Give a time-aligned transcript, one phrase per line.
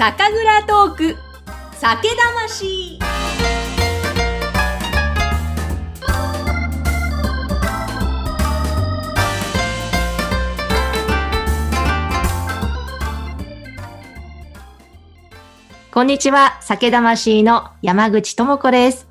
[0.00, 1.16] 酒蔵トーク。
[1.74, 2.98] 酒魂。
[15.92, 19.09] こんにちは、酒魂の山口智子です。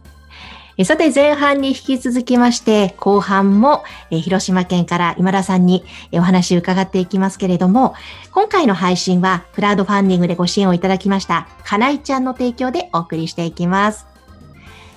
[0.86, 5.84] さて、前半に引き続きまして、後半も、え広島県から今田さんに
[6.14, 7.96] えお話を伺っていきますけれども、
[8.32, 14.08] 今回の配信は、クラウドファンディングでご支援をいただきました、かないちゃんの提供でお送りしていきます。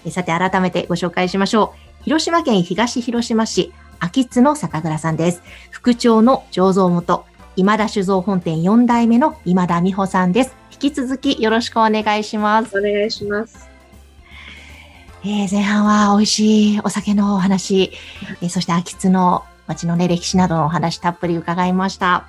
[0.05, 2.05] えさて、改めてご紹介しましょう。
[2.05, 5.43] 広島県東広島市、秋津の酒蔵さんです。
[5.71, 7.25] 副長の醸造元、
[7.57, 10.55] 今田酒造本店4代目の今田美穂さんです。
[10.71, 12.79] 引き続きよろしくお願いします。
[12.79, 13.72] お願いします。
[15.25, 17.93] えー前半は美味しいお酒のお話、
[18.43, 22.27] えーそして秋津の街のね、歴史などのお話たっぷり伺いました。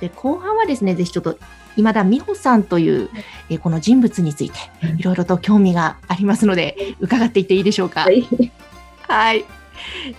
[0.00, 1.36] で、後半はですね、ぜひちょっと
[1.76, 3.10] 今田美穂さんという、
[3.50, 8.00] えーこの人物についてうんいろいろと興味がありますので、伺っていっていいでしょうか？
[8.00, 8.26] はい。
[9.06, 9.44] はい。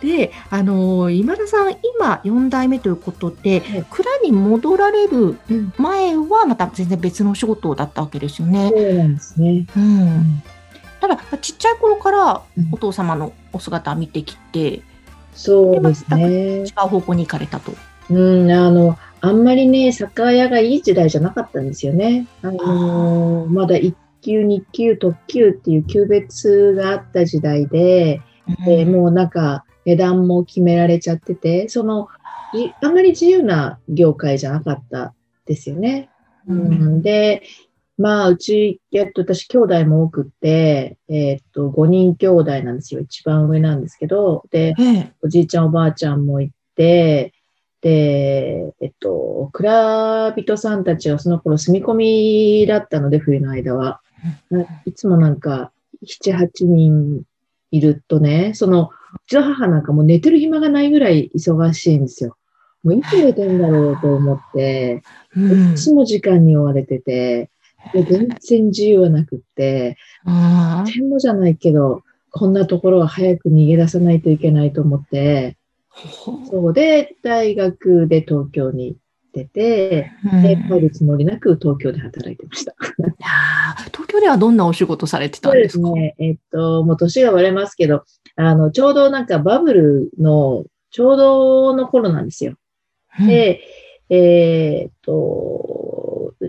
[0.02, 8.70] で、あのー今田さん、今4代目ということで、はい蔵に戻られるうん前はまた全然別のお仕事だったわけですよね。
[8.72, 9.66] そうなんですね。
[9.76, 10.44] うん。
[11.04, 14.82] ただ、ちっちゃい頃からうんお父様のお姿を見てきて、
[15.34, 16.64] そうですね違。
[16.64, 17.74] う方向に行かれたと。
[18.10, 22.26] うん、あの、あんまりね、酒屋がいい時代じゃなかったんですよね。
[22.42, 28.22] あのーまだ1級、2級、特級っていう級別があった時代で、
[28.66, 32.08] でもうなんか値段も決められちゃってて、その、
[32.54, 35.14] いあんまり自由な業界じゃなかった
[35.46, 36.08] ですよね。
[36.48, 37.44] ううんん、で、
[37.98, 43.02] まあ、うち、えっと、私、兄弟も多くって、えっと、5人兄弟なんですよ。
[43.02, 45.12] 一番上なんですけど、で、ええ。
[45.22, 47.34] おじいちゃん、おばあちゃんもいて、
[47.82, 54.02] で、えっと、蔵人さんたちはその頃住み込みだったので、冬の間は。
[54.86, 55.72] いつもなんか、
[56.04, 57.24] 7、8人
[57.72, 62.38] いるとね、その、うちの母なんかもう寝てる暇がないぐらい忙しいんですよ。
[62.84, 65.04] もういつ寝てんだろうと思って、
[65.36, 67.50] うんいつも時間に追われてて、で
[67.94, 78.96] 全然自由はなくって、あとてもじゃないけど、こんなところは早く逃げ出さないといけないと思って、ーそうで、大学で東京に
[79.34, 82.74] 出て、うんで、帰るつもりなく東京で働いてました。
[83.92, 85.88] 東京ではどんなお仕事されてたそうでんですか？
[85.90, 86.16] すね。
[86.18, 88.04] えっと、もう年が割れますけど、
[88.36, 92.56] あの、ちょうどなんかバブルの、ちょうどの頃なんですよ。
[93.20, 93.62] うんで、
[94.10, 95.93] えーっと、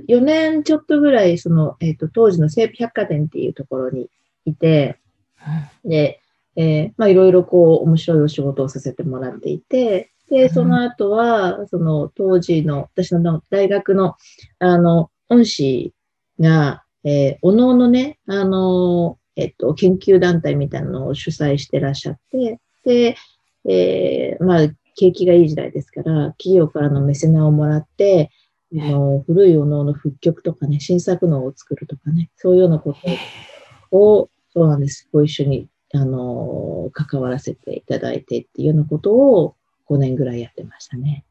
[0.08, 4.08] 4年ちょっとぐらい、その、えーっと、当時の西武百貨店っていうところに
[4.44, 4.98] いて、
[5.84, 6.20] で、
[6.56, 14.16] えーまあ、いろいろこう、面白いお仕事をさせてもらっていて、で、その後は、その、当時の、私の大学の、
[14.58, 15.92] あの、恩師
[16.40, 23.16] が、えー、おのおのね、あの、えっと、研究団体みたいなのを主催してらっしゃって、で、
[23.68, 32.94] えーまあ、景気がいい時代ですから、企業からのメセナをもらって、あの古いお能の復曲とかね、新作能を作るとかね、そういうようなこ
[33.90, 39.56] とを、そうなんです、ご一緒に、あの、関わらせていただいてっていうようなことを
[39.88, 41.24] 5年ぐらいやってましたね。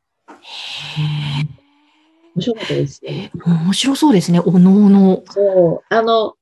[2.36, 3.32] 面白かったですよね。
[3.46, 5.24] 面白そうですね、おのおの。
[5.30, 6.36] そう、あの、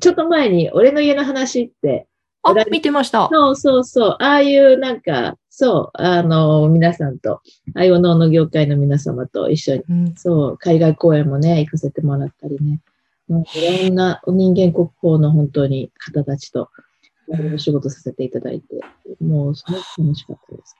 [0.00, 2.06] ちょっと前に俺の家の話って、
[2.42, 3.28] あ裏、見てました。
[3.32, 10.14] そうそうそう、ああいうなんか、そう、あの、皆さんと、ああいうお能の業界の皆様と一緒に、うん。
[10.16, 12.80] そう、海外公演もね、行かせてもらったりね、
[13.28, 16.68] もういろんな人間国宝の本当に方たちと、
[17.54, 18.80] お仕事させていただいて、
[19.24, 20.76] もうすごく楽しかったです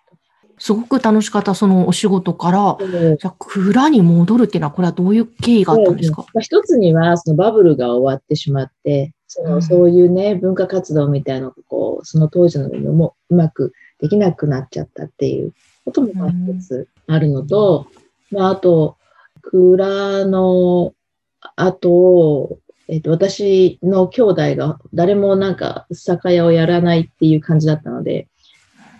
[0.58, 2.78] すごく楽しかったそのお仕事から。
[3.16, 6.26] じゃあ蔵に戻るっていうのは、これはどういう経緯があったんですか？
[6.34, 9.62] まあ、一つには、そのバブルが終わってしまって、そのうん。
[9.62, 15.54] そういうね、文化活動みたいなのが、こう、その当時のよりもうまくできなくなっちゃったっていう
[15.86, 17.86] ことも一つあるのと、
[18.30, 18.96] まあ、あと、
[19.40, 20.92] 蔵の
[21.56, 22.58] 後、
[22.88, 28.28] えっと、私の兄弟が誰もなんか酒屋をやらないっていう感じだったので、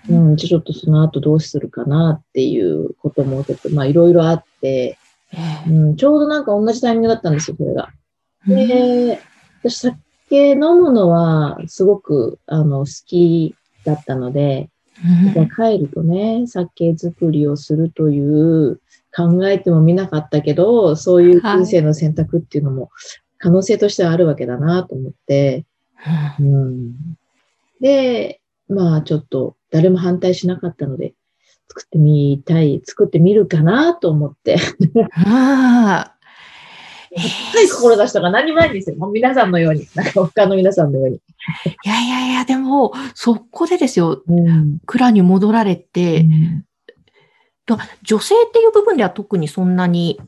[0.09, 4.99] うん、ちょっとその後どうするかなっていうこともちょっと、まあいろいろあって、
[5.33, 7.91] えうん、ちょうどなんか同じタイミングだったんですよ、これが。
[8.49, 9.21] えで、
[9.63, 9.93] 私
[10.33, 14.71] 酒飲むのはすごくあの好きだったので、
[15.37, 18.81] うん帰るとね、酒造りをするという
[19.15, 22.91] 考えてもみなかったけど、そういう人生の選択っていうのも
[23.39, 25.67] 可能性としてはあるわけだなと思って、
[26.39, 26.95] うん、
[27.81, 31.15] で、まあちょっと誰も反対しなかったので、
[31.69, 34.57] 作ってみたい、作ってみるかなと思って。
[35.27, 36.12] ああ。
[37.15, 38.97] 高い志とか何もないんですよ。
[38.97, 39.87] もう皆さんのように。
[39.95, 41.17] なんか他の皆さんのように。
[41.17, 41.21] い
[41.85, 44.79] やいやいや、でも、そこでですよ、うん。
[44.87, 46.27] 蔵に戻られて、
[47.67, 50.21] だ女性っていう部分では特にそんなに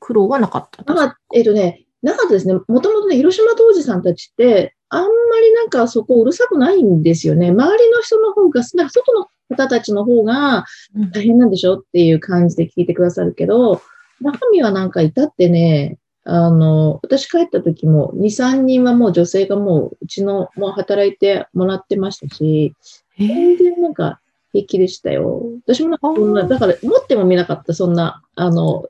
[0.00, 2.54] 苦労はなかったですなんか、えっ、とね、なかったですね。
[2.54, 5.08] もともとね、広島当時さんたちって、あんま
[5.40, 7.50] りなんかそこうるさくないんですよね。
[7.50, 10.64] 周りの人の方が、外の方たちの方が
[10.96, 11.78] うん大変なんでしょ？
[11.78, 13.82] っていう感じで聞いてくださるけど、
[14.20, 15.98] 中身はなんかいたってね、
[16.32, 22.72] あの、私帰った時も2、3人はもう女性がもううちのもう働いてもらってましたし、
[23.18, 24.20] えー全然なんか
[24.52, 25.42] 平気でしたよ。
[25.66, 25.96] 私もな
[26.44, 28.84] んかだから持ってもみなかった、そんな、あの、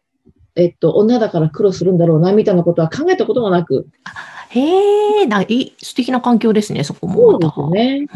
[0.55, 3.89] えっと、女だから苦労するんだろうな、みたいなことは考えたこともなく。
[4.51, 7.15] へえ、ないい素敵な環境ですね、そこも。
[7.15, 8.07] そうですよね。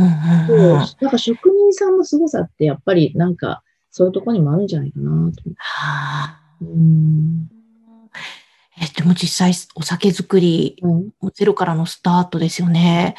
[0.49, 0.59] そう。
[1.01, 5.43] なんか職人さんの凄さってやっぱりなんか、そういうところにもあるんじゃないかなと。
[5.57, 7.49] はあうん。
[8.81, 13.15] え、でも実際お酒作り、うんゼロからのスタートですよね。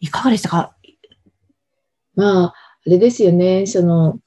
[0.00, 0.76] いかがでしたか？
[2.16, 2.54] まあ、あ
[2.86, 3.66] れですよね。
[3.66, 4.18] その、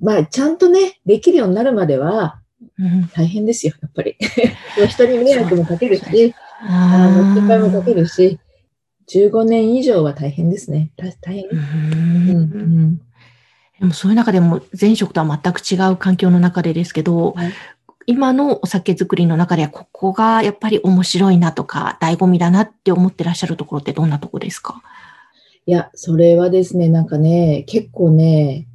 [0.00, 2.40] まあ、ちゃんとね、できるようになるまでは
[2.78, 4.16] うん大変ですよ、やっぱり。
[4.88, 8.38] 人に迷惑もかけるし、あの、心配もかけるし、
[9.12, 10.92] 15年以上は大変ですね。
[10.96, 11.44] た大変。
[11.46, 13.00] ううんん。
[13.80, 17.52] でもそういう中でも前職とは全く違う環境の中でですけど、はい
[18.10, 24.82] 今のお酒作りの中ではここがやっぱり面白いなとか醍醐味だなって思ってらっしゃるところってどんなとこですか？
[25.66, 28.66] いや、それはですね、なんかね、結構ね、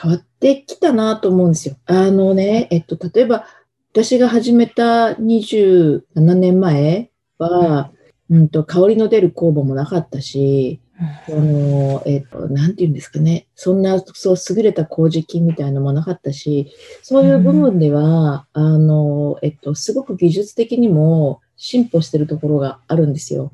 [0.00, 1.76] 変わってきたなと思うんですよ。
[1.84, 3.44] あのね、えっと、例えば、
[3.92, 6.02] 私が始めた27
[6.34, 7.90] 年前は、
[8.30, 10.80] うんと、香りの出る酵母もなかったし、
[11.26, 13.46] その、えっと、なんて言うんですかね。
[13.54, 23.52] そんな、そう、優れた麹菌みたいなのもなかったし、そういう部分では、あの、えっと、すごく技術的にも進歩してるところがあるんですよ。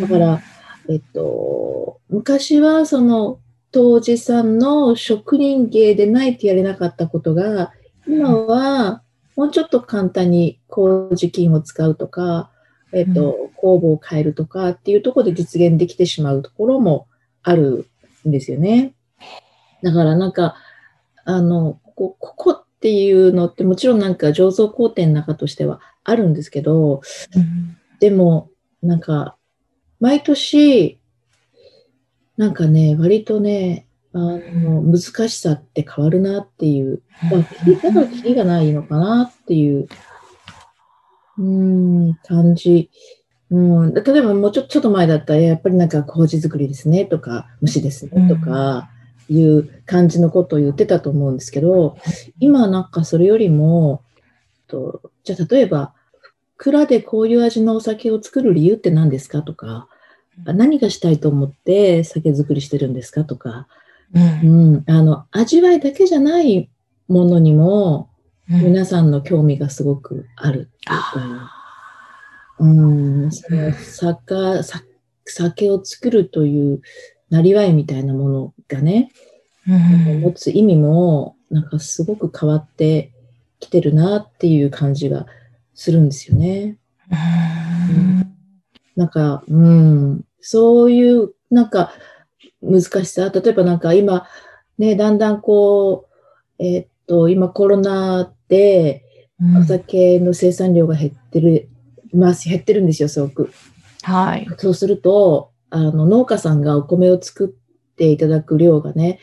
[0.00, 0.40] だから、
[0.88, 3.38] えっと、昔はその
[3.70, 7.72] 当時さんの職人芸でないとやれなかったことが、
[8.06, 9.02] 今は
[9.36, 12.50] もうちょっと簡単に麹菌を使うとか、
[12.92, 17.06] えっと、酵母を変えるとかっていうところで実現できてしまうところも
[17.42, 17.88] ある
[18.26, 18.94] んですよね。
[19.82, 20.56] だからなんか、
[21.24, 27.00] あの、ここここっていうのってもちろんなんか醸造工程の中としてはあるんですけど、
[27.36, 28.50] うんでも、
[28.82, 29.36] なんか、
[30.00, 30.98] 毎年、
[32.36, 37.00] なんかね、割とね、あの、難しさって変わるなっていう。
[37.22, 39.86] だからキリだからキリがないのかなっていう、
[41.38, 42.90] うん、感じ。
[43.52, 48.88] うん、例えばもうちょちょっと前だったら、やっぱりなんか麹作りですねとか、虫ですねとか、
[49.28, 51.98] いう感じのことを言ってたと思うんですけど、
[52.40, 54.02] 今なんかそれよりも、
[54.68, 55.92] とじゃあ例えば、
[56.56, 59.86] 蔵でこういう味のお酒を作る理由って何ですかとか、
[60.46, 63.68] あ何がしたいと思って酒造りしてるんですかとか、
[64.14, 64.74] うん。
[64.74, 66.70] うん、あの、味わいだけじゃない
[67.08, 68.08] ものにも、
[68.50, 68.64] うん。
[68.64, 71.61] 皆さんの興味がすごくあるっていうか、あ
[72.62, 74.82] うん、その酒、さ
[75.24, 76.82] 酒を作るという
[77.30, 80.20] なりわいみたいなものがね、ーうん。
[80.20, 83.12] 持つ意味も、なんかすごく変わって
[83.58, 85.26] きてるなっていう感じが
[85.74, 86.76] するんですよね。
[87.10, 87.14] う
[87.94, 88.34] ん。
[88.96, 91.92] なんか、うん、そういう、なんか、
[92.62, 93.28] 難しさ。
[93.30, 94.26] 例えばなんか今、
[94.78, 96.06] ね、だんだんこ
[96.58, 99.04] う、えーっと、今コロナで
[99.42, 99.56] うん。
[99.58, 101.68] お酒の生産量が減ってる、
[102.12, 103.52] ます、減ってるんですよ、すごく。
[104.02, 104.46] はい。
[104.58, 109.20] そうすると、あの、農家さんがお米を作っていただく量がね、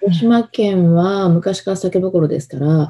[0.00, 2.86] 広島県は昔から酒どころですから、うん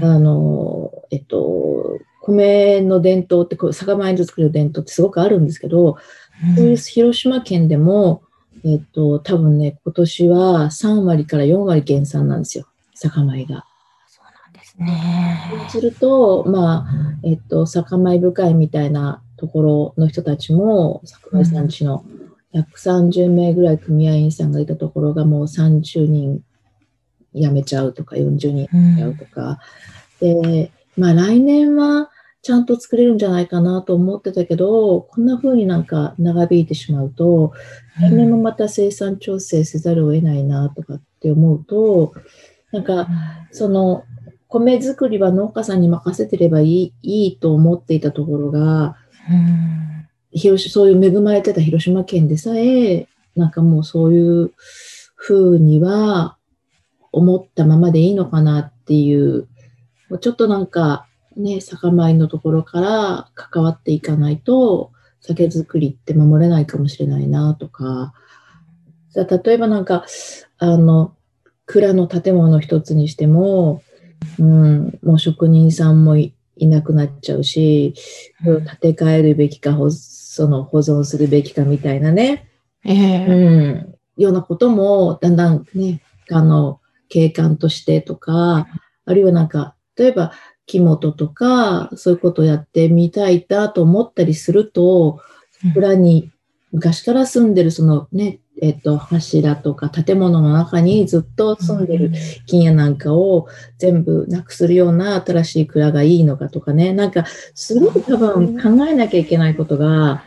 [0.00, 5.98] あの、えっと、米の伝統って、こう酒米の作りの伝統ってすごくあるんですけど、
[6.56, 8.22] そういう広島県でも、
[8.64, 13.64] えっと、多分ね、今年は3割から4割減産なんですよ、酒米が。
[14.82, 15.40] ね。
[15.60, 16.86] そうすると、まあ、
[17.24, 22.04] えっと、酒米部会みたいなところの人たちも、酒米産地の
[22.54, 26.42] 130名ぐらい組合員さんがいたところがもう30人
[27.34, 29.58] 辞めちゃうとか、40人うんやうとか。
[30.20, 32.10] で、まあ来年は
[32.42, 37.52] ちゃんと作れるんじゃないかなと思ってたけど、こんな風になんか長引いてしまうと、
[38.00, 42.12] 来年もまた生産調整せざるを得ないなとかって思うと、
[42.72, 43.08] なんか、
[43.52, 44.04] その、
[44.60, 48.96] 米作りは農家さんに任せてればいいいいと思っていたところが、
[49.30, 50.08] うん。
[50.32, 53.06] 広島そういう恵まれてた広島県でさえ、
[53.36, 54.52] なんかもうそういう
[55.16, 56.36] 風には
[57.12, 59.48] 思ったままでいいのかなっていう、
[60.08, 61.06] もうちょっとなんか、
[61.36, 64.90] ね、酒米のところから関わっていかないと、
[65.20, 68.12] 酒造りって守れないかもしれないなとか、
[69.10, 70.04] じゃ例えばなんか、
[70.58, 71.14] あの、
[71.66, 73.82] 蔵の建物一つにしても、
[74.38, 77.94] うん、もう職人さんもいなくなっちゃうし、
[78.42, 82.48] 建て替えるべきか、その保存するべきかみたいなね、
[82.84, 83.26] ええ。
[83.26, 83.34] う
[84.18, 88.66] ん、ようなこともだんだんね、あの、景観としてとか、
[89.04, 90.32] あるいはなんか、例えば、
[90.66, 95.20] 木本とか、そういうことをやってみたいなと思ったりすると、
[95.74, 96.30] 蔵に
[96.72, 102.12] 昔から住んでるそのね、えっと、柱とか建物の中にずっと住んでる
[102.46, 110.22] 金屋なんかを全部なくするような新しい蔵がいいのかとかね、なんかすごく多分考えなきゃいけないことが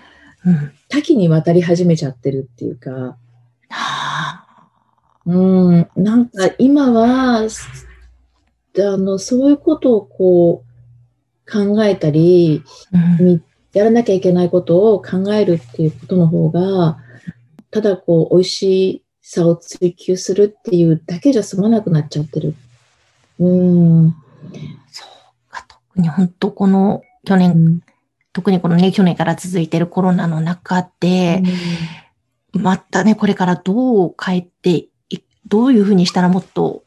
[0.89, 3.17] 多岐にわたり始めちゃってるっていうか、
[5.25, 7.47] うん、なんか今は、あ
[8.77, 10.65] の、そういうことをこ
[11.47, 12.63] う考えたり、
[13.71, 16.99] やらなきゃいけないことを考えるっていうことの方が、
[17.75, 22.55] ただこう、美味しさを追求するっていうだけじゃ済まなくなっちゃってる。
[23.37, 24.15] うん。
[24.89, 27.79] そうか、特に本当この去年、うん、
[28.31, 31.43] 特にこのね、去年から続いてるコロナの中で、
[32.53, 34.87] うん、またね、これからどう変えて
[35.47, 36.83] どういうふうにしたらもっと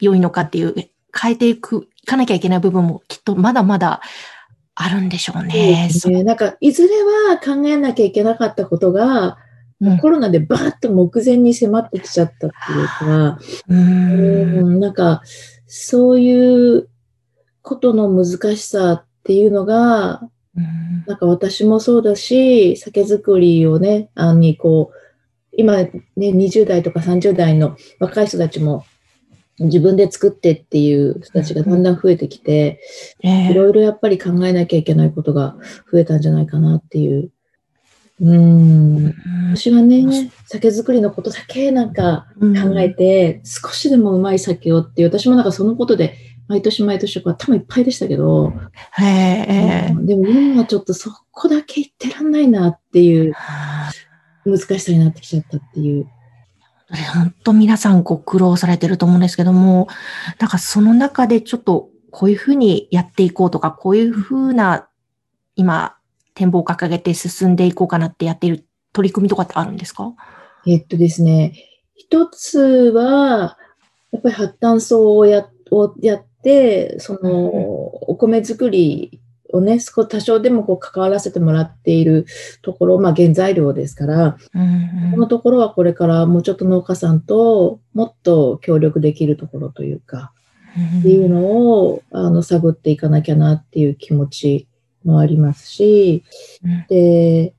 [0.00, 0.74] 良いのかっていう、
[1.14, 4.00] 変えていく、いかなきゃいけない部分もきっとまだまだ
[4.74, 5.90] あるんでしょうね。
[6.06, 6.94] うねなんか、いずれ
[7.28, 9.36] は考えなきゃいけなかったことが、
[9.80, 14.80] うん、コロナでバーッと目前に迫ってきちゃったっていうか、うん。
[14.80, 15.22] なんか、
[15.66, 16.88] そういう
[17.62, 20.22] ことの難しさっていうのが、
[21.06, 24.96] なんか私もそうだし、酒造りをね、あにこう、
[25.56, 28.84] 今ね、20代とか30代の若い人たちも
[29.58, 32.80] 自分で作ってっていう人たちがだんだん増えてきて、
[33.22, 35.56] いろいろやっぱり考えなきゃいけないことが
[35.92, 37.30] 増えたんじゃないかなっていう。
[38.20, 39.14] うん。
[39.54, 46.16] 私はね、酒造りのことだけなんか考えて、少しでもうまい酒をっていう、私もなんかそのことで
[46.48, 48.52] 毎年毎年頭いっぱいでしたけど、
[48.98, 53.34] へでも今はちょっとそこだけ言ってらんないなっていう。
[54.44, 56.08] 難しさになってきちゃったっていう。
[57.14, 59.88] 本当皆さんご苦労されてると思うんですけども、
[60.38, 64.88] なんかその中でちょっとこういうふうにやっていこうとか、こういうふうな
[65.54, 65.94] 今
[66.40, 70.14] 展望を掲げて進んでいこうかなってやっている取り組みとかってあるんですか？
[70.66, 71.52] えっとですね、
[71.94, 73.58] 一つは、
[74.10, 79.20] やっぱり発炭層をやをやって、その、お米作り
[79.52, 82.24] をね、多少でもこう関わらせてもらっている
[82.62, 90.32] ところ、まあ原材料ですから、うんうん、このところはこれからもうちょっと農家さんともっと協力できるところというか、
[91.00, 94.68] っていうのをあの探っていかなきゃなっていう気持ち
[95.04, 96.24] もありますし、
[96.88, 97.54] で、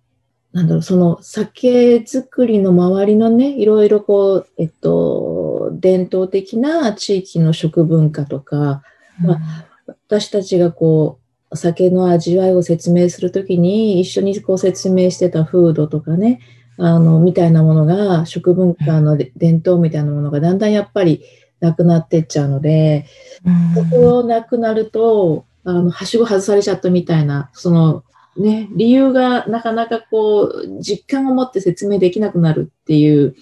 [0.53, 8.83] なんだろう、その酒造りの周りのね、いろいろこう、えっと、伝統的な地域の食文化とか、
[9.19, 11.21] まあ、私たちがこう、
[11.51, 16.39] お酒の味わいを説明するときに一緒にこう説明してた風土とかね、
[16.77, 21.23] あの、みたいなものが、食文化の伝統みたいなものがだんだんやっぱり
[21.59, 23.05] なくなってっちゃうので、
[23.75, 28.03] そこをなくなると、あの、はしご外されちゃったみたいな、その、
[28.37, 33.35] ね、理由がなかなかこう、実感を持って説明できなくなるっていう、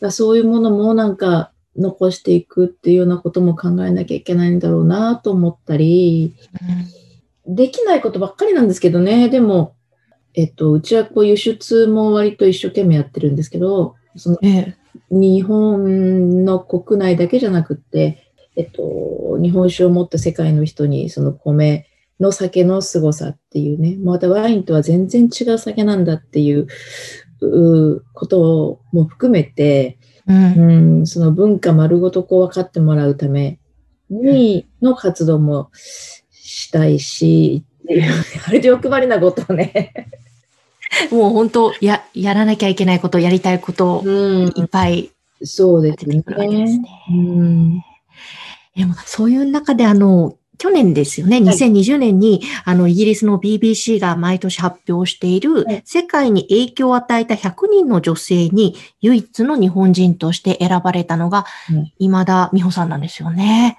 [0.00, 7.00] だそういうものもなんか残していくっていうようなことも考えなきゃいけないんだろうなと思ったり、うん
[7.46, 9.28] できないことばっかりなんですけどね。
[9.28, 9.74] でも、
[10.34, 14.38] えっと、うちはこう輸出も割と一生懸命やってるんですけど、その、
[15.10, 18.29] 日本の国内だけじゃなくって、
[18.60, 21.86] えっと、日本酒を持った世界の人にその米
[22.20, 26.66] の酒の凄さっていうね、またワインとは全然違う酒なんだっていう
[28.12, 33.58] ことも含めて、うん、うん、その文化丸ごとこう分かってもらうため
[34.10, 35.70] にの活動も
[36.30, 37.88] したいし、う、
[38.46, 40.10] あれで欲張りなことをね。
[41.10, 46.22] もう本当、や、やらなきゃいけないこと、やりたいことをいっぱい、うん、そうですね。
[47.10, 47.82] うん、
[48.76, 61.46] でもそういう中であの、去年ですよね、2020年に、はい、あの、イギリスの BBC が毎年発表している、はい、世界に影響を与えた100人の女性に唯一の日本人として選ばれたのが、
[61.98, 63.78] 今田美穂さんなんですよね。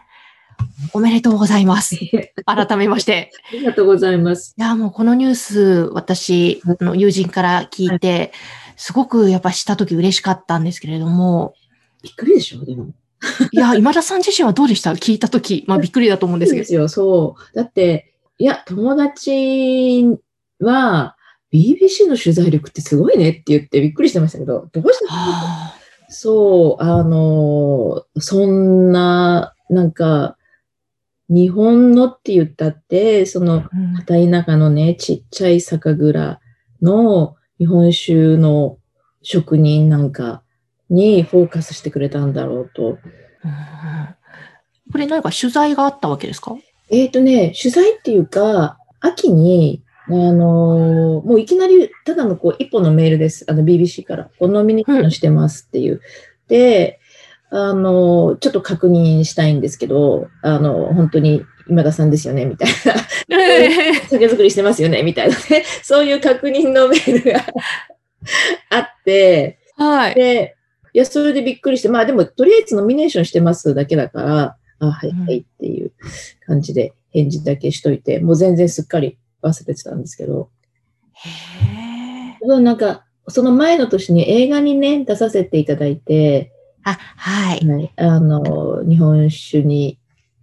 [0.93, 1.97] おめでとうございます。
[2.45, 3.31] 改めまして。
[3.51, 4.55] ありがとうございます。
[4.57, 5.61] いや、もうこのニュース、
[5.93, 8.31] 私、あの友人から聞いて、
[8.75, 11.53] すごくやっぱしたとき嬉しかったんですけれども。
[12.01, 12.87] びっくりでしょ、でも。
[13.51, 14.91] いや、今田さん自身はどうでした？
[14.93, 15.63] 聞いたとき。
[15.67, 16.61] まあびっくりだと思うんですけど。
[16.61, 17.55] ですよ、そう。
[17.55, 20.17] だって、いや、友達
[20.59, 21.15] は、
[21.53, 25.05] BBC の取材力ってすごいねって言ってびっくりしてましたけど、どうして
[26.09, 30.37] そう、あの、そんな、なんか、
[31.29, 33.63] 日本のって言ったって、その、
[33.97, 36.39] 片田舎のね、ちっちゃい酒蔵
[36.81, 38.77] の日本酒の
[39.21, 40.43] 職人なんか
[40.91, 42.99] にフォーカスしてくれたんだろうと。
[44.91, 46.55] これ何か取材があったわけですか？
[46.91, 53.45] えっ、ー、とね、取材っていうか、秋に、あのー、もういきなり、ただのこう、一本のメールです。
[53.47, 54.29] あの、BBC から。
[54.37, 55.93] このノミネーションしてますっていう。
[55.93, 55.99] うん、
[56.49, 56.99] で、
[57.49, 62.95] あのー、ちょっと確認したいんですけど、あの、本当に今田さんですよね、みたいな。
[64.09, 65.63] 酒造りしてますよね、みたいなね。
[65.83, 67.45] そういう確認のメールが
[68.69, 70.15] あって、はい。
[70.15, 70.55] で、
[70.93, 75.91] いや、それでびっくりして、まあでも、とりあえずノミネーションしてますだけだから、あ、はいはいっていう
[76.45, 80.49] 感じで返事だけしといて、もう全然すっかり忘れてたんですけど。
[81.13, 81.29] へ
[82.43, 82.61] え。
[82.61, 86.51] なんか、その前の年に映画にね、出させていただいて、
[86.83, 87.67] あ、はい。
[87.67, 89.99] はい、あの、日本酒に、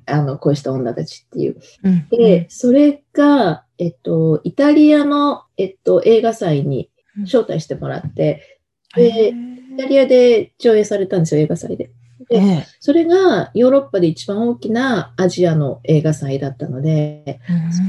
[0.06, 1.56] あの、恋した女たちっていう。
[1.82, 6.90] うん、で、それが、えっと、イタリアの、えっと、映画祭に
[7.24, 8.57] 招待してもらって、
[8.94, 11.90] で、イタリアで上映されたんですよ、映画祭で。
[12.28, 17.40] で、それがヨーロッパで一番大きなアジアの映画祭だったので、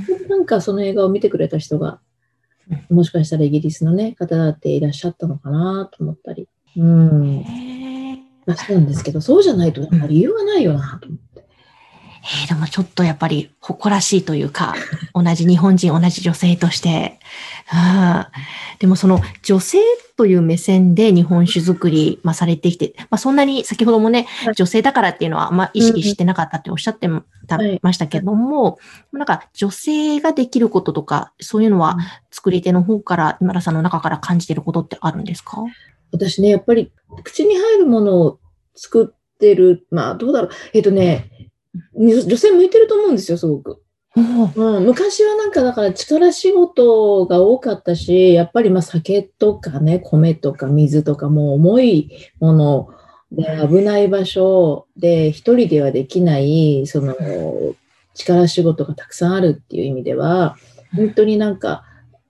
[0.09, 1.99] うん、なんかその映画を見てくれた人が、
[2.89, 6.47] もしかしたらイギリスのね、方だっていらっしゃったのかなと思ったり。
[6.77, 7.43] うん。
[8.45, 11.45] まあ、そうなんですけど、そうじゃないと、理由がないよなと思って。
[12.21, 14.75] えー、でもちょっとやっぱり誇らしいというか、
[15.13, 17.19] 同じ日本人、同じ女性として、
[17.73, 18.25] うん、
[18.79, 19.79] でもその女性
[20.19, 27.23] という目線で日本酒作り、まあ、されてきて、まあ、そんなに先ほどもね、はい、女性だからっていうのはあんま意識してなかったっておっしゃってま
[27.93, 28.77] したけども、は
[29.13, 31.95] い、なんか女性ができることとか、そういうのは
[32.31, 35.63] 作り手の方から、今田さんの中から感じていることってあるんですか？
[36.11, 36.91] 私ね、やっぱり
[37.23, 38.39] 口に入るものを
[38.75, 41.31] 作ってる、まあどうだろう、えっ、とね、
[41.95, 43.81] 女性向いてると思うんですよ、すごく。
[44.55, 52.89] うん、昔はなんかだから力仕事が多かったし、やっぱりま酒とかね、米とか水とかもう重いもの
[53.31, 57.15] で危ない場所で一人ではできない、その
[58.15, 60.57] 力仕事がたくさんあるっていう意味では、
[60.95, 61.83] 本当になんか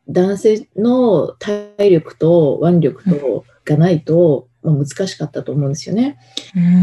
[0.09, 6.17] 男性の体力と腕力とがないと、まあ、難しかったと思うんですよね。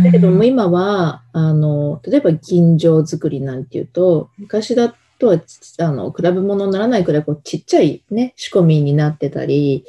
[0.04, 5.40] だけども今は、あの、例えば銀醸作りなんていうと、昔だとは、
[5.78, 9.84] あの、比べ物にならないくらいこうちっちゃいね、仕込みになってたり、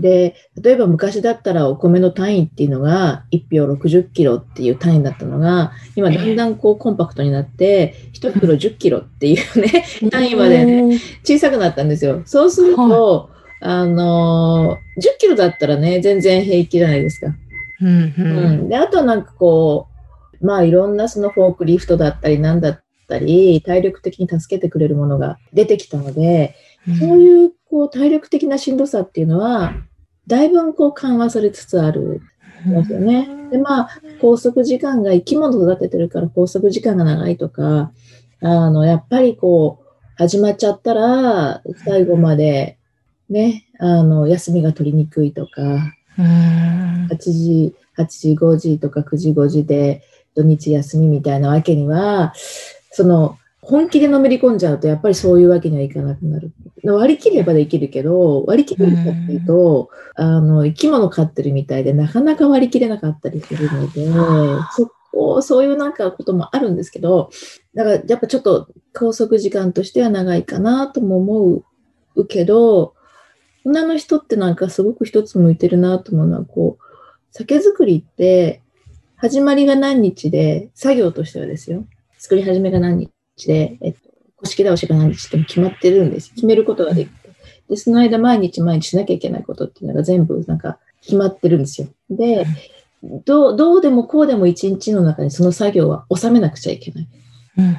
[0.00, 12.22] で、例えば昔だったらお米の単位っていうのが1票60キロっていう単位だったのが、今だんだんこうコンパクトになって、1袋10キロっていうね、単位までね、小さくなったんですよ。
[12.24, 13.30] そうすると、
[13.62, 17.34] あのー、10キロだったらね、全然平気じゃないですか。
[17.80, 19.88] うん、うんうん、で、あとなんかこ
[20.40, 26.56] う、まあいろんなそのフォークリフトだったりなんだったり、体力的に助けてくれるものが出てきたので、
[26.88, 29.74] うん、そういうこう体力的なしんどさっていうのは、
[30.26, 32.20] だいぶこう緩和されつつある
[32.66, 33.28] んですよね。
[33.50, 33.88] で、まあ、
[34.20, 37.92] 拘束時間が生き物育ててるから拘束時間が長いとか、
[38.40, 39.82] あの、やっぱりこう、
[40.16, 42.78] 始まっちゃったら、最後まで
[43.32, 50.02] ね、あの、休みが取りにくいとか、8時、8時5時とか9時5時で
[50.34, 52.32] 土日休みみたいなわけには、
[52.90, 56.52] その、本気でのめり込んじゃうと、やっぱりそういうわけにはいかなくなる。
[56.84, 64.08] 割り切ればできるけど、割り切れるかっていうと、あの、生き物飼ってるみたいで、なかなか割り切れなかったりするので、
[64.76, 67.30] そこ、そういうなんかこともあるんですけど、
[67.74, 71.62] だからやっぱちょっと拘束時間としては長いかなとも思
[72.16, 72.94] うけど、
[73.64, 76.84] 女の人ってなんかすごく一つ向いてるなと思うのは、こう、
[77.30, 78.60] 酒造りって、
[79.16, 81.84] 始まりが何日で、作業としてはですよ。
[82.18, 83.98] 作り始めが何日で、えっと、
[84.38, 86.34] 古式倒しが何日って決まってるんです。
[86.34, 87.30] 決めることができて。
[87.68, 91.88] で、その間毎日毎日しなきゃいけないことっていうのが全部なんか決まってるんですよ。
[92.10, 92.44] で、
[93.24, 97.08] どう、どうでもこうでも一日の中にその作業は収めなくちゃいけない。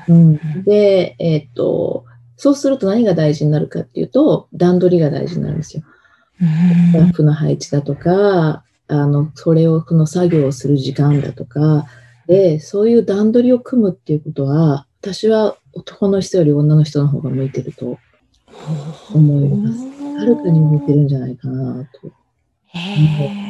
[0.07, 2.05] うん、で、えっと、
[2.37, 5.83] そうすると何が大事になるかっていうと、段取りが大事になるんですよ。
[6.39, 11.85] スタッフの配置だとか、あの、それを、この作業をする時間だとか、
[12.27, 17.97] で、そういう段取りを組むっていうことは、私は男の人より女の人の方が向いてると
[19.13, 19.79] 思います。
[20.17, 22.11] はるかに向いてるんじゃないかなと。
[22.67, 23.43] へ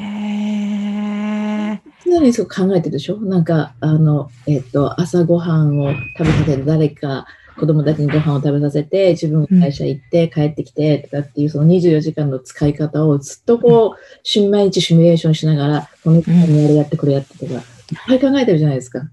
[2.06, 3.18] 常にそう考えてるでしょ？
[3.18, 7.26] なんか、あの、えっ、ー、と、朝ごはんを食べさせる誰か
[7.58, 17.62] 子供たちにご飯を食べさせて、自分が会社行って帰ってきてとかっていう、その24時間の使い方をずっとこう、毎日シミュレーションしながら、この時間にあれやってこれやってとか、いっ
[18.08, 19.02] ぱい考えてるじゃないですか。
[19.02, 19.08] 考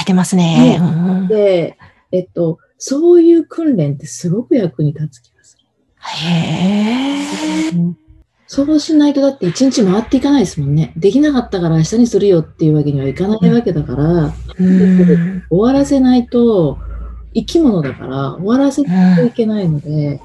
[0.00, 0.80] えてますね。
[1.28, 1.78] で、
[2.12, 5.64] えっと、そういう訓練ってすごく役に立つ気がする。
[6.00, 7.94] へー。
[8.50, 10.94] そうしないとだって一日回っていかないですもんね。
[10.96, 16.78] できなかったから明日にするよっていうわけにはいかないわけだから、終わらせないと、
[17.34, 20.20] 生き物だから終わらせないといけないので、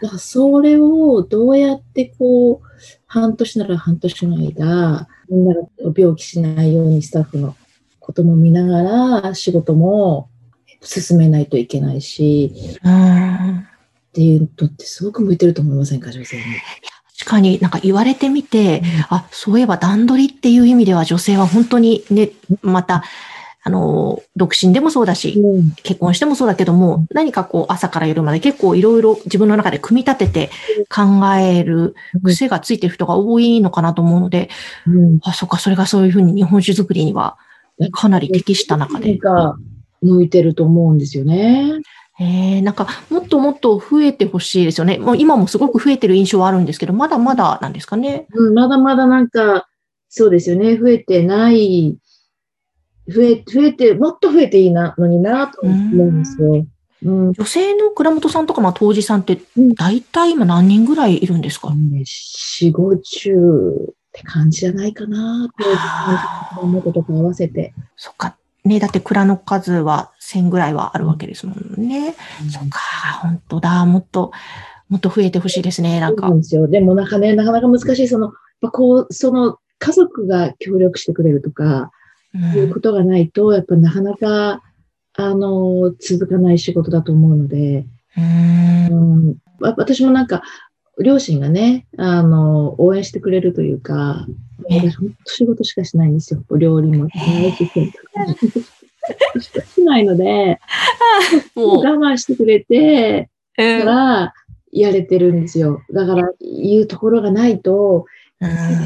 [0.00, 2.68] だからそれをどうやってこう、
[3.06, 5.60] 半年なら半年の間、みんなが
[5.96, 7.56] 病気しないようにスタッフの
[7.98, 10.28] ことも見ながら仕事も
[10.82, 16.42] 進めないといけないし、っていうのってすごく向いてると思いませんか、女性に。
[17.18, 22.30] 確かになんか言われてみて、うん、あ、そういえば段取りっていう意味では女性は本当にね、
[22.62, 23.02] また、
[23.68, 30.50] あの、独身でもそうだし、うん、結婚してもそうだけども、何かこう朝から夜まで結構いろいろ自分の中で組み立てて
[30.88, 31.02] 考
[31.36, 34.48] える癖がついてる人が多いのかなと思うので、
[34.86, 37.36] うん、あ、そっか、それがそういうふうに日本酒作りには
[37.92, 39.18] かなり適した中で。
[40.00, 41.72] 向いてると思うんですよね。
[42.20, 44.98] えー、なんか、もっともっと増えてほしいですよね。
[44.98, 48.28] もう今もすごく増えてる印象はあるんですけど、まだまだなんですかね。
[48.32, 49.68] うん、まだまだなんか、
[50.08, 50.78] そうですよね。
[50.78, 51.96] 増えてない、
[53.08, 56.66] 増え、増えて、もっと増えていいな、のになと思うんですよ。
[57.04, 59.38] うん、女性の倉本さんとか、まあ、当時さんって、
[59.76, 65.48] 大体今何人ぐらいいるんですか、うん、ね、四五十って感じじゃないかな、
[66.56, 67.72] 当時のこととか合わせて。
[67.96, 68.36] そっか。
[68.64, 72.16] ね、だって蔵の数は1000ぐらいはあるわけですもんね。
[72.42, 72.80] うん、そっか、
[73.22, 73.86] 本当だ。
[73.86, 74.32] もっと、
[74.88, 76.30] もっと増えてほしいですね、なんか。
[76.34, 76.66] ですよ。
[76.66, 78.08] でもなんかね、なかなか難しい。
[78.08, 78.32] その、
[78.72, 81.90] こう、その家族が協力してくれるとか、うん、
[82.34, 84.62] いうことがないと、やっぱなかなか、
[85.14, 87.86] あの、続かない仕事だと思うので、
[88.16, 90.42] うん、私もなんか、
[91.00, 94.26] 両親がね、あの、応援してくれるというか、
[94.68, 96.42] 私、本当仕事しかしないんですよ。
[96.48, 97.08] お料理も。
[97.08, 97.66] しないし、
[99.40, 100.60] しかしないので、
[101.54, 101.84] もう。
[101.84, 104.34] 我慢してくれて、から、
[104.72, 105.82] やれてるんですよ。
[105.92, 108.06] だから、言うところがないと、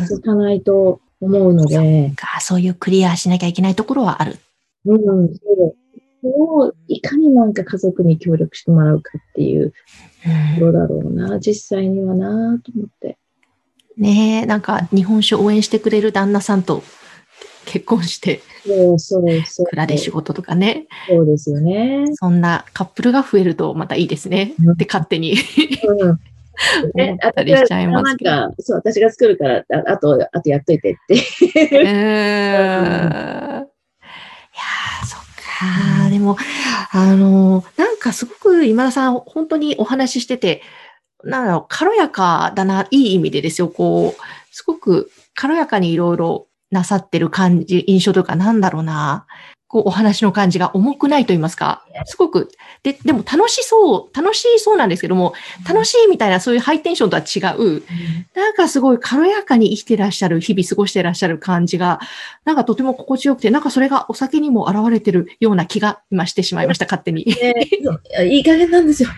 [0.08, 2.12] 続かないと思うので。
[2.40, 4.38] そういうクリアしなきゃいけないところはある。
[4.84, 5.76] うん、そう。
[6.24, 13.18] をいかになんか家族に協力してもらうかっていうところだろうな、実際にはなと思って。
[13.96, 16.82] ねえ、なんか日本酒応援してくれる旦那さんと
[17.66, 19.66] 結婚して、そうそうそう。
[19.66, 20.86] 蔵で仕事とかね。
[21.08, 22.04] そうですよね。
[22.14, 24.54] そんなカップルが増えるとまたいいですね。
[24.62, 25.34] うん、って勝手に。
[25.34, 26.18] うん
[26.94, 28.30] 思ったりしちゃいますけど。
[28.30, 31.16] なんか、そう、私が作るから、ああと、あとやっといてって。
[31.74, 33.66] え ー、
[35.62, 36.36] ああ、でも、
[36.90, 40.62] あの、なんかすごく今田さん、本当にお話ししてて、
[41.24, 49.26] なんだろう、軽やかだな、いい意味でですよ、こう、すごく軽やかにいろいろなさってる感じ、印象というか、なんだろうな。
[49.72, 52.50] こう、お話の感じが重くないと言いますか、すごく、
[52.82, 55.32] で、でも楽しそう、楽しそうなんですけども、
[55.66, 57.82] 楽しいみたいなそういうハイテンションとは違う、
[58.34, 62.00] なんかすごい軽やかに生きてらっしゃる、日々過ごしてらっしゃる感じが、
[62.44, 67.24] なんかとても心地よくて、なんかそれがお酒にも現れてるような気が今してしまいました、勝手に。
[67.40, 69.08] えー、いい加減なんですよ。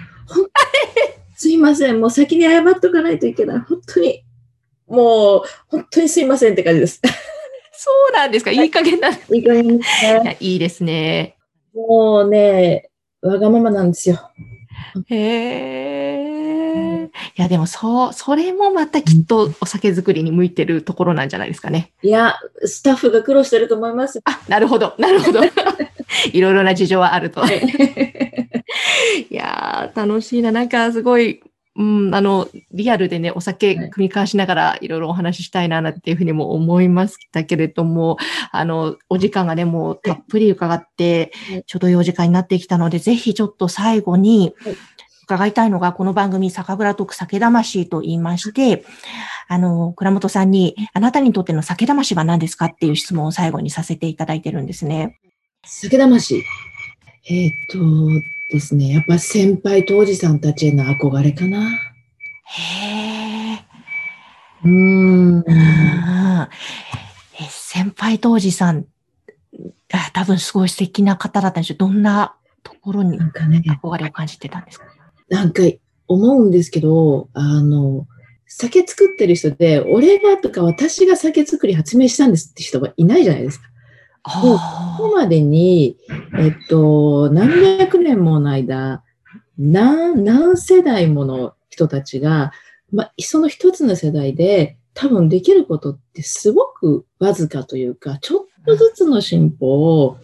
[1.37, 2.01] すいません。
[2.01, 3.59] もう先に謝っとかないといけない。
[3.59, 4.25] 本当に。
[4.87, 7.03] もう、本当にすいませんって感じです。
[7.85, 8.51] そうなんですか？
[8.51, 9.11] いい加減な。
[9.11, 10.37] いい加減ですね。
[10.41, 11.37] いいですね。
[11.75, 12.89] もうね、
[13.21, 14.31] わがままなんですよ。
[15.09, 17.11] へえ。
[17.37, 21.93] いや、でも、そう、それもまたきっとお酒作りに向いてるところなんじゃないですかね。
[22.03, 24.21] いや、スタッフが苦労してると思います。
[24.25, 25.41] あ、なるほど、なるほど。
[26.33, 27.43] いろいろな事情はあると。
[27.45, 27.49] い
[29.31, 30.53] やー、楽しいな。
[30.53, 31.43] なんか、すごい、
[31.77, 38.17] うん、あの、リアルでね、お酒組み交わしながらいろいろお話ししたいな、なんていうふうにも思いましたけれども、
[38.53, 41.33] あの、お時間がね、もうたっぷり伺って、
[41.67, 44.55] ちょうどいいお時間になってきたので、ぜひちょっと最後に、
[45.25, 48.85] 伺いたいのが、この番組、酒蔵トーク酒魂と言いまして、
[49.49, 55.19] あの、倉本さんに、あなたにとっての酒魂は何ですかっていう質問を最後にさせていただいてるんですね。
[55.65, 56.45] 酒魂。
[57.27, 57.79] えっ、と、
[58.51, 58.89] ですね。
[58.89, 61.71] やっぱ先輩当時さんたちへの憧れかな。
[62.47, 63.65] へえ。
[64.65, 65.45] うん。
[65.49, 65.49] え
[67.49, 68.87] 先輩当時さん、
[70.13, 74.87] 多分すごい素敵な方だったんでしょどんなところに憧れを感じてたんですか？
[75.29, 75.63] なんか
[76.07, 78.07] 思うんですけど、あの、
[78.47, 83.67] 酒作ってる人で、俺がとか私が酒作り発明したんですって人はいないじゃないですか。
[84.25, 84.59] こ
[84.97, 85.99] こまでに、
[86.39, 89.05] えっと、何百年もの間、
[89.59, 92.53] 何、何世代もの人たちが、
[92.91, 99.67] まあ、その一つの世代で多分できることってすごくわずかというか、ちょっとずつの進歩
[100.07, 100.19] を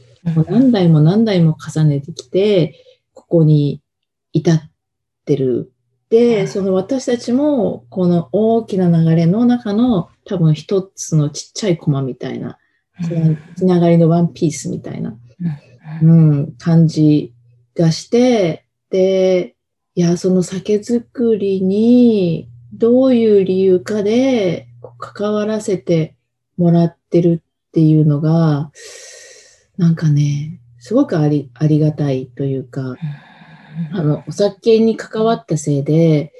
[0.48, 2.82] 何代も何代も重ねてきて、
[3.12, 3.82] ここに
[4.32, 4.70] 至っ
[5.26, 5.72] てる。
[6.08, 12.58] で、その私たちもこの大きな流れの中の多分一つのちっちゃいコマみたいな、
[13.56, 15.16] つながりのワンピースみたいな、
[16.02, 17.34] うん、感じ
[17.74, 19.56] がして、で、
[19.94, 26.16] いや、その酒造りにどういう理由かで関わらせて
[26.56, 28.70] もらってるっていうのが、
[29.76, 32.96] なんかね、すごくあり、ありがたいというか、
[33.92, 36.32] あの、お酒に関わったせいで、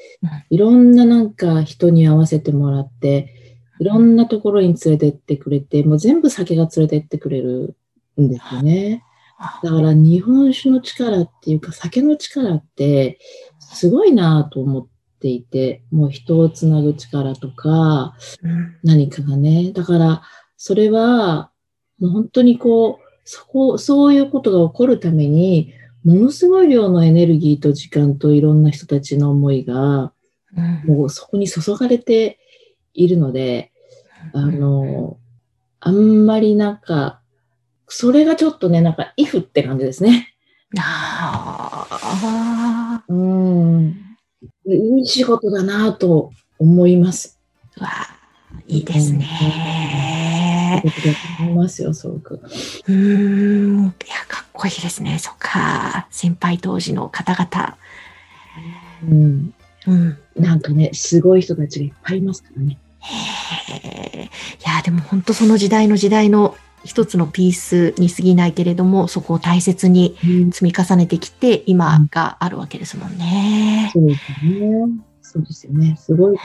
[0.51, 3.35] いろんななんか人に会わせてもらって、
[3.81, 7.77] いろんなところに連れてってくれて、もう全部酒が連れてってくれる
[8.21, 9.03] んですよね。
[9.63, 13.19] だから日本酒の力っていうか酒の力って
[13.59, 14.87] すごいなと思っ
[15.19, 18.15] ていて、もう人をつなぐ力とか、
[18.85, 19.73] 何かがね。
[19.73, 20.23] だから
[20.59, 21.51] それは
[21.99, 25.73] もう本当にこう、そこ、そういうことが起こるために、
[26.05, 30.13] ものすごい量のエネルギーと時間といろんな人たちの思いが、
[30.87, 32.39] もうそこに注がれて
[32.95, 33.70] いるので、
[34.33, 35.17] あの、
[35.81, 37.21] あんまりなんか、
[37.89, 40.35] それがちょっとね、なんか、イフって感じですね。
[40.79, 43.03] ああ。
[43.09, 43.97] うん。
[44.67, 47.39] いい仕事だなと思います。
[47.79, 48.17] わあ、
[48.69, 50.83] いいですね。
[51.41, 52.41] 思いますよ、すごく。
[52.87, 53.87] うん。
[53.87, 53.91] いや、
[54.29, 55.19] かっこいいですね。
[55.19, 56.07] そっか。
[56.11, 57.77] 先輩当時の方々。
[59.03, 59.55] うん。
[59.87, 60.19] うん。
[60.37, 62.79] なんかね、すごい人たちがいっぱいいますからね。
[63.01, 64.29] へい
[64.65, 70.17] や、でも本当その時代の時代の一つのピースに過ぎないけれども、そこを大切に
[70.53, 73.91] 積み重ねてきて、今があるわけですもんね。
[73.93, 74.71] そうですね。
[75.23, 75.97] そうですよね。
[75.99, 76.37] すごい。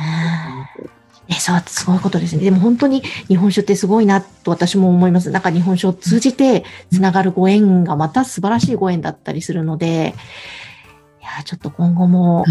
[1.28, 2.44] え、そう、すごいことですね。
[2.44, 5.32] でも本当に日本酒ってすごいなと私も思います。
[5.32, 10.14] なんか日本酒を通じてつながるご縁がまた素晴らしいご縁だったりするので、
[11.22, 12.46] いや、ちょっと今後も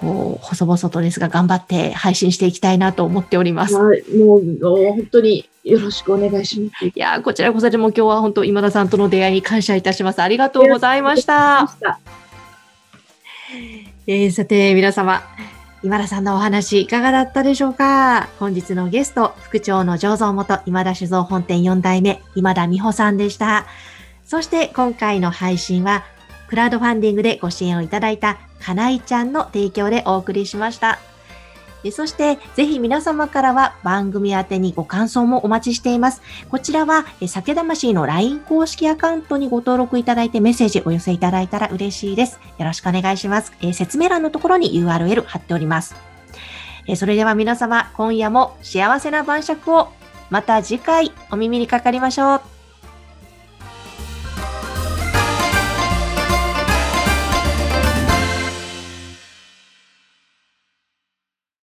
[0.00, 3.74] こう、細々とですが頑張って配信していきたいなと思っております。
[3.74, 6.84] はい、もう、本当によろしくお願いします。
[6.86, 10.20] いや、こちらこそでも今日は本当今田さんとの出会いに感謝いたします。
[10.20, 11.66] ありがとうございました。
[11.68, 11.98] した
[14.06, 15.22] えー、さて、皆様、
[15.82, 18.28] 今田さんのお話いかがだったでしょうか？
[18.38, 23.66] 本日のゲスト、副長の醸造元今田酒造本店4代目、今田美穂さんでした。
[24.24, 26.04] そして今回の配信は、
[26.48, 30.98] クラウドファンディングでご支援をいただいたかないちゃんの提供でお送りしました。
[31.92, 36.22] そして、ぜひ皆様からは番組宛てにご感想もお待ちしています。
[36.50, 42.40] こちらは、酒魂の LINE 公式アカウントにご登録いただいてメッセージお寄せいただいたら嬉しいです。
[42.58, 43.52] よろしくお願いします。
[43.60, 45.94] え説明欄のところに URL 貼っております。
[46.86, 49.88] えそれでは皆様、今夜も幸せな晩酌を。
[50.28, 52.55] また次回お耳にかかりましょう。